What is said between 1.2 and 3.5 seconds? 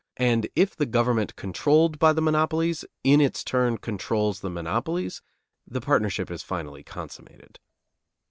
controlled by the monopolies in its